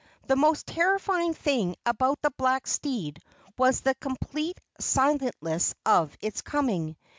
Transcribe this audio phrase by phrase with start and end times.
[0.25, 3.21] The most terrifying thing about the black steed
[3.55, 6.97] was the complete silentness of its coming.